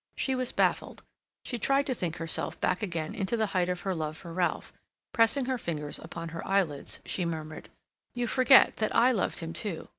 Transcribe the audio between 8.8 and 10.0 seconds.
I loved him too.